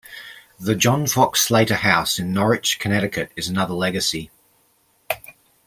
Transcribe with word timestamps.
The 0.59 0.73
John 0.73 1.05
Fox 1.05 1.41
Slater 1.41 1.75
House 1.75 2.17
in 2.17 2.33
Norwich, 2.33 2.79
Connecticut 2.79 3.31
is 3.35 3.49
another 3.49 3.75
legacy. 3.75 4.31